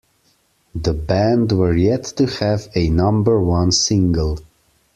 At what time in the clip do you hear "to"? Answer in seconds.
2.17-2.25